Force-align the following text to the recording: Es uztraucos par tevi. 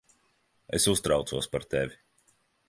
Es 0.77 0.87
uztraucos 0.93 1.49
par 1.53 1.67
tevi. 1.75 2.01